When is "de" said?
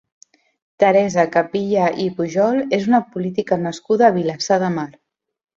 4.65-4.77